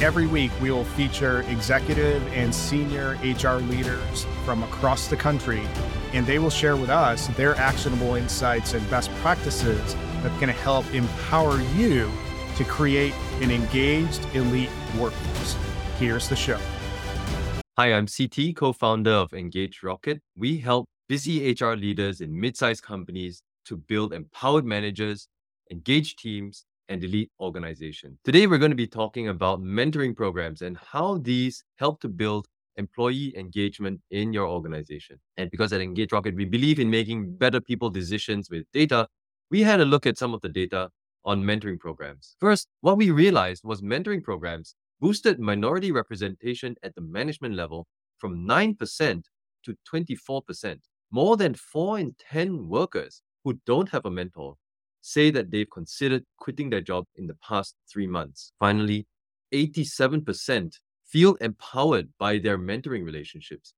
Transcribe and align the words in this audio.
Every 0.00 0.26
week, 0.26 0.50
we 0.62 0.70
will 0.70 0.84
feature 0.84 1.42
executive 1.42 2.26
and 2.32 2.54
senior 2.54 3.18
HR 3.22 3.60
leaders 3.60 4.24
from 4.46 4.62
across 4.62 5.08
the 5.08 5.16
country, 5.16 5.60
and 6.14 6.26
they 6.26 6.38
will 6.38 6.48
share 6.48 6.74
with 6.74 6.88
us 6.88 7.26
their 7.36 7.54
actionable 7.56 8.14
insights 8.14 8.72
and 8.72 8.88
best 8.88 9.10
practices 9.16 9.94
that 10.22 10.38
can 10.38 10.48
help 10.48 10.90
empower 10.94 11.60
you 11.74 12.10
to 12.56 12.64
create 12.64 13.12
an 13.42 13.50
engaged 13.50 14.26
elite 14.34 14.70
workforce. 14.98 15.54
Here's 15.98 16.30
the 16.30 16.36
show. 16.36 16.58
Hi, 17.76 17.92
I'm 17.92 18.06
CT, 18.06 18.56
co 18.56 18.72
founder 18.72 19.12
of 19.12 19.34
Engage 19.34 19.82
Rocket. 19.82 20.22
We 20.34 20.60
help 20.60 20.86
busy 21.10 21.52
HR 21.52 21.74
leaders 21.74 22.22
in 22.22 22.40
mid 22.40 22.56
sized 22.56 22.82
companies 22.82 23.42
to 23.66 23.76
build 23.76 24.14
empowered 24.14 24.64
managers, 24.64 25.28
engaged 25.70 26.20
teams, 26.20 26.64
and 26.90 27.02
elite 27.02 27.30
organization. 27.40 28.18
Today, 28.24 28.46
we're 28.46 28.58
going 28.58 28.72
to 28.72 28.76
be 28.76 28.86
talking 28.86 29.28
about 29.28 29.62
mentoring 29.62 30.14
programs 30.14 30.60
and 30.60 30.76
how 30.76 31.18
these 31.18 31.64
help 31.76 32.00
to 32.00 32.08
build 32.08 32.46
employee 32.76 33.32
engagement 33.36 34.00
in 34.10 34.32
your 34.32 34.46
organization. 34.46 35.18
And 35.36 35.50
because 35.50 35.72
at 35.72 35.80
Engage 35.80 36.12
Rocket, 36.12 36.34
we 36.34 36.44
believe 36.44 36.80
in 36.80 36.90
making 36.90 37.36
better 37.36 37.60
people 37.60 37.90
decisions 37.90 38.50
with 38.50 38.64
data, 38.72 39.06
we 39.50 39.62
had 39.62 39.80
a 39.80 39.84
look 39.84 40.06
at 40.06 40.18
some 40.18 40.34
of 40.34 40.40
the 40.40 40.48
data 40.48 40.90
on 41.24 41.42
mentoring 41.42 41.78
programs. 41.78 42.36
First, 42.40 42.68
what 42.80 42.96
we 42.96 43.10
realized 43.10 43.62
was 43.64 43.82
mentoring 43.82 44.22
programs 44.22 44.74
boosted 45.00 45.38
minority 45.38 45.92
representation 45.92 46.74
at 46.82 46.94
the 46.94 47.00
management 47.00 47.54
level 47.54 47.86
from 48.18 48.46
9% 48.46 49.22
to 49.64 49.76
24%. 49.92 50.78
More 51.10 51.36
than 51.36 51.54
4 51.54 51.98
in 51.98 52.14
10 52.30 52.68
workers 52.68 53.22
who 53.44 53.58
don't 53.66 53.88
have 53.88 54.04
a 54.04 54.10
mentor 54.10 54.56
say 55.00 55.30
that 55.30 55.50
they've 55.50 55.70
considered 55.70 56.24
quitting 56.38 56.70
their 56.70 56.80
job 56.80 57.04
in 57.16 57.26
the 57.26 57.36
past 57.46 57.74
three 57.90 58.06
months. 58.06 58.52
Finally, 58.58 59.06
87% 59.52 60.76
feel 61.06 61.34
empowered 61.36 62.08
by 62.18 62.38
their 62.38 62.58
mentoring 62.58 63.04
relationships 63.04 63.74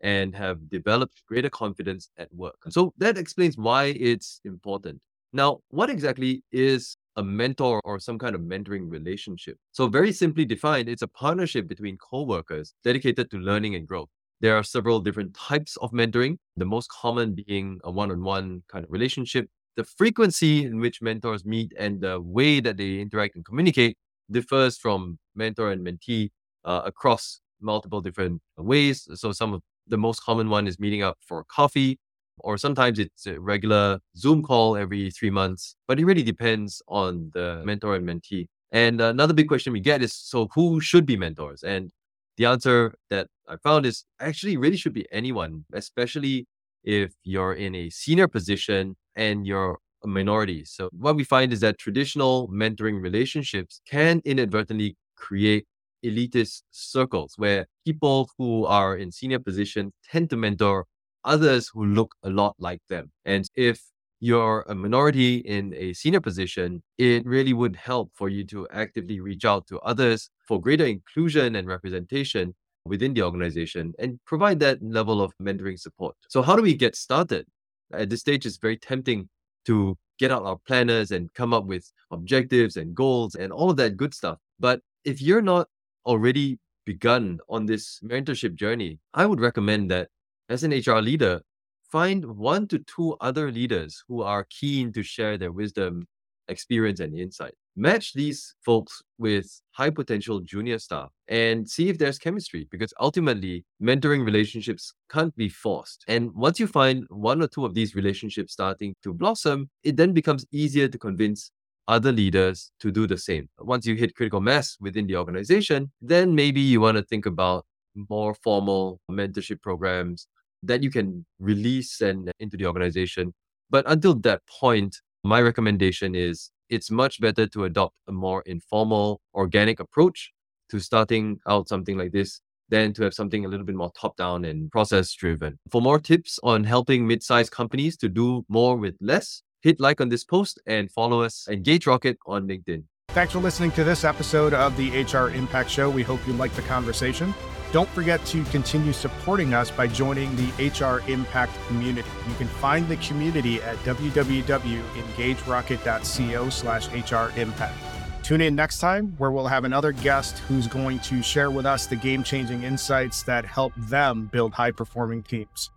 and 0.00 0.34
have 0.34 0.68
developed 0.70 1.22
greater 1.26 1.50
confidence 1.50 2.10
at 2.18 2.32
work. 2.32 2.56
So 2.68 2.92
that 2.98 3.18
explains 3.18 3.56
why 3.56 3.86
it's 3.98 4.40
important. 4.44 5.00
Now, 5.32 5.60
what 5.70 5.90
exactly 5.90 6.42
is 6.52 6.96
a 7.16 7.22
mentor 7.22 7.80
or 7.84 7.98
some 7.98 8.18
kind 8.18 8.34
of 8.34 8.42
mentoring 8.42 8.90
relationship? 8.90 9.58
So, 9.72 9.88
very 9.88 10.12
simply 10.12 10.44
defined, 10.44 10.88
it's 10.88 11.02
a 11.02 11.08
partnership 11.08 11.66
between 11.66 11.98
co-workers 11.98 12.74
dedicated 12.84 13.30
to 13.30 13.38
learning 13.38 13.74
and 13.74 13.86
growth. 13.86 14.08
There 14.40 14.56
are 14.56 14.62
several 14.62 15.00
different 15.00 15.34
types 15.34 15.76
of 15.78 15.92
mentoring, 15.92 16.36
the 16.56 16.66
most 16.66 16.90
common 16.90 17.34
being 17.34 17.80
a 17.84 17.90
one 17.90 18.10
on 18.10 18.22
one 18.22 18.62
kind 18.68 18.84
of 18.84 18.90
relationship. 18.90 19.48
The 19.76 19.84
frequency 19.84 20.64
in 20.64 20.80
which 20.80 21.02
mentors 21.02 21.44
meet 21.44 21.72
and 21.78 22.00
the 22.00 22.20
way 22.20 22.60
that 22.60 22.76
they 22.78 22.98
interact 22.98 23.36
and 23.36 23.44
communicate 23.44 23.96
differs 24.30 24.78
from 24.78 25.18
mentor 25.34 25.70
and 25.70 25.86
mentee 25.86 26.30
uh, 26.64 26.82
across 26.84 27.40
multiple 27.60 28.00
different 28.00 28.40
ways. 28.56 29.06
So, 29.14 29.32
some 29.32 29.52
of 29.54 29.62
the 29.86 29.98
most 29.98 30.20
common 30.22 30.48
one 30.48 30.66
is 30.66 30.80
meeting 30.80 31.02
up 31.02 31.18
for 31.20 31.44
coffee, 31.44 31.98
or 32.38 32.58
sometimes 32.58 32.98
it's 32.98 33.26
a 33.26 33.38
regular 33.38 33.98
Zoom 34.16 34.42
call 34.42 34.76
every 34.76 35.10
three 35.10 35.30
months, 35.30 35.76
but 35.86 35.98
it 36.00 36.04
really 36.04 36.22
depends 36.22 36.82
on 36.88 37.30
the 37.34 37.62
mentor 37.64 37.96
and 37.96 38.06
mentee. 38.08 38.46
And 38.72 39.00
another 39.00 39.34
big 39.34 39.48
question 39.48 39.72
we 39.72 39.80
get 39.80 40.02
is 40.02 40.14
so 40.14 40.48
who 40.54 40.80
should 40.80 41.06
be 41.06 41.16
mentors? 41.16 41.62
And 41.62 41.90
the 42.36 42.46
answer 42.46 42.94
that 43.10 43.28
I 43.48 43.56
found 43.56 43.86
is 43.86 44.04
actually 44.20 44.56
really 44.56 44.76
should 44.76 44.92
be 44.92 45.06
anyone, 45.12 45.64
especially 45.72 46.46
if 46.84 47.12
you're 47.24 47.54
in 47.54 47.74
a 47.74 47.90
senior 47.90 48.28
position 48.28 48.96
and 49.16 49.46
you're 49.46 49.78
a 50.04 50.06
minority. 50.06 50.64
So 50.64 50.88
what 50.92 51.16
we 51.16 51.24
find 51.24 51.52
is 51.52 51.60
that 51.60 51.78
traditional 51.78 52.48
mentoring 52.48 53.00
relationships 53.02 53.80
can 53.88 54.20
inadvertently 54.24 54.96
create 55.16 55.66
elitist 56.04 56.62
circles 56.70 57.34
where 57.36 57.66
people 57.84 58.30
who 58.38 58.64
are 58.66 58.96
in 58.96 59.10
senior 59.10 59.38
positions 59.38 59.92
tend 60.10 60.30
to 60.30 60.36
mentor 60.36 60.86
others 61.24 61.70
who 61.72 61.84
look 61.84 62.14
a 62.22 62.30
lot 62.30 62.54
like 62.58 62.80
them. 62.88 63.10
And 63.24 63.48
if 63.54 63.80
you're 64.20 64.64
a 64.68 64.74
minority 64.74 65.36
in 65.38 65.74
a 65.74 65.92
senior 65.92 66.20
position, 66.20 66.82
it 66.98 67.26
really 67.26 67.52
would 67.52 67.76
help 67.76 68.10
for 68.14 68.28
you 68.28 68.44
to 68.46 68.66
actively 68.70 69.20
reach 69.20 69.44
out 69.44 69.66
to 69.68 69.78
others 69.80 70.30
for 70.46 70.60
greater 70.60 70.86
inclusion 70.86 71.56
and 71.56 71.66
representation 71.66 72.54
within 72.86 73.14
the 73.14 73.22
organization 73.22 73.92
and 73.98 74.18
provide 74.26 74.60
that 74.60 74.82
level 74.82 75.20
of 75.20 75.32
mentoring 75.42 75.78
support. 75.78 76.14
So, 76.28 76.42
how 76.42 76.56
do 76.56 76.62
we 76.62 76.74
get 76.74 76.94
started? 76.96 77.46
At 77.92 78.10
this 78.10 78.20
stage, 78.20 78.46
it's 78.46 78.56
very 78.56 78.76
tempting 78.76 79.28
to 79.66 79.96
get 80.18 80.30
out 80.30 80.44
our 80.44 80.58
planners 80.66 81.10
and 81.10 81.32
come 81.34 81.52
up 81.52 81.66
with 81.66 81.90
objectives 82.10 82.76
and 82.76 82.94
goals 82.94 83.34
and 83.34 83.52
all 83.52 83.70
of 83.70 83.76
that 83.76 83.96
good 83.96 84.14
stuff. 84.14 84.38
But 84.58 84.80
if 85.04 85.20
you're 85.20 85.42
not 85.42 85.68
already 86.04 86.58
begun 86.84 87.38
on 87.48 87.66
this 87.66 88.00
mentorship 88.02 88.54
journey, 88.54 88.98
I 89.12 89.26
would 89.26 89.40
recommend 89.40 89.90
that 89.90 90.08
as 90.48 90.62
an 90.62 90.70
HR 90.72 91.00
leader, 91.00 91.42
find 91.90 92.24
one 92.24 92.66
to 92.68 92.78
two 92.78 93.16
other 93.20 93.50
leaders 93.50 94.02
who 94.08 94.22
are 94.22 94.46
keen 94.50 94.92
to 94.92 95.02
share 95.02 95.36
their 95.36 95.52
wisdom, 95.52 96.06
experience, 96.48 97.00
and 97.00 97.18
insight. 97.18 97.54
Match 97.76 98.14
these 98.14 98.54
folks 98.64 99.02
with 99.18 99.60
high 99.72 99.90
potential 99.90 100.40
junior 100.40 100.78
staff 100.78 101.10
and 101.28 101.68
see 101.68 101.88
if 101.88 101.98
there's 101.98 102.18
chemistry 102.18 102.66
because 102.70 102.92
ultimately 103.00 103.64
mentoring 103.82 104.24
relationships 104.24 104.94
can't 105.10 105.36
be 105.36 105.48
forced. 105.48 106.04
And 106.08 106.32
once 106.34 106.58
you 106.58 106.66
find 106.66 107.04
one 107.10 107.42
or 107.42 107.48
two 107.48 107.66
of 107.66 107.74
these 107.74 107.94
relationships 107.94 108.52
starting 108.52 108.94
to 109.02 109.12
blossom, 109.12 109.68
it 109.82 109.96
then 109.96 110.12
becomes 110.12 110.46
easier 110.52 110.88
to 110.88 110.98
convince 110.98 111.50
other 111.88 112.12
leaders 112.12 112.72
to 112.80 112.90
do 112.90 113.06
the 113.06 113.18
same. 113.18 113.48
Once 113.58 113.86
you 113.86 113.94
hit 113.94 114.14
critical 114.14 114.40
mass 114.40 114.76
within 114.80 115.06
the 115.06 115.16
organization, 115.16 115.90
then 116.00 116.34
maybe 116.34 116.60
you 116.60 116.80
want 116.80 116.96
to 116.96 117.02
think 117.04 117.26
about 117.26 117.64
more 117.94 118.34
formal 118.34 119.00
mentorship 119.10 119.60
programs 119.62 120.26
that 120.62 120.82
you 120.82 120.90
can 120.90 121.24
release 121.38 122.00
and 122.00 122.30
into 122.40 122.56
the 122.56 122.66
organization. 122.66 123.32
But 123.70 123.84
until 123.88 124.14
that 124.20 124.42
point, 124.60 124.96
my 125.26 125.40
recommendation 125.40 126.14
is 126.14 126.50
it's 126.68 126.90
much 126.90 127.20
better 127.20 127.46
to 127.48 127.64
adopt 127.64 127.94
a 128.08 128.12
more 128.12 128.42
informal, 128.46 129.20
organic 129.34 129.80
approach 129.80 130.32
to 130.70 130.80
starting 130.80 131.38
out 131.48 131.68
something 131.68 131.96
like 131.96 132.12
this 132.12 132.40
than 132.68 132.92
to 132.92 133.04
have 133.04 133.14
something 133.14 133.44
a 133.44 133.48
little 133.48 133.64
bit 133.64 133.76
more 133.76 133.92
top 133.98 134.16
down 134.16 134.44
and 134.44 134.70
process 134.72 135.12
driven. 135.12 135.58
For 135.70 135.80
more 135.80 136.00
tips 136.00 136.38
on 136.42 136.64
helping 136.64 137.06
mid 137.06 137.22
sized 137.22 137.52
companies 137.52 137.96
to 137.98 138.08
do 138.08 138.44
more 138.48 138.76
with 138.76 138.96
less, 139.00 139.42
hit 139.62 139.80
like 139.80 140.00
on 140.00 140.08
this 140.08 140.24
post 140.24 140.60
and 140.66 140.90
follow 140.90 141.22
us 141.22 141.46
Engage 141.48 141.86
Rocket 141.86 142.18
on 142.26 142.48
LinkedIn. 142.48 142.84
Thanks 143.08 143.32
for 143.32 143.38
listening 143.38 143.70
to 143.72 143.84
this 143.84 144.04
episode 144.04 144.52
of 144.52 144.76
the 144.76 145.02
HR 145.02 145.30
Impact 145.30 145.70
Show. 145.70 145.88
We 145.88 146.02
hope 146.02 146.20
you 146.26 146.34
liked 146.34 146.56
the 146.56 146.62
conversation. 146.62 147.32
Don't 147.72 147.88
forget 147.90 148.24
to 148.26 148.44
continue 148.44 148.92
supporting 148.92 149.52
us 149.52 149.68
by 149.70 149.88
joining 149.88 150.34
the 150.36 150.46
HR 150.68 151.02
Impact 151.10 151.52
community. 151.66 152.08
You 152.28 152.34
can 152.36 152.46
find 152.46 152.88
the 152.88 152.96
community 152.98 153.60
at 153.62 153.76
www.engagerocket.co 153.78 156.50
slash 156.50 156.88
HR 156.88 157.38
Impact. 157.38 157.74
Tune 158.22 158.40
in 158.40 158.54
next 158.56 158.78
time 158.78 159.14
where 159.18 159.30
we'll 159.30 159.46
have 159.46 159.64
another 159.64 159.92
guest 159.92 160.38
who's 160.38 160.66
going 160.66 160.98
to 161.00 161.22
share 161.22 161.50
with 161.50 161.64
us 161.64 161.86
the 161.86 161.96
game 161.96 162.24
changing 162.24 162.64
insights 162.64 163.22
that 163.22 163.44
help 163.44 163.72
them 163.76 164.28
build 164.32 164.54
high 164.54 164.72
performing 164.72 165.22
teams. 165.22 165.70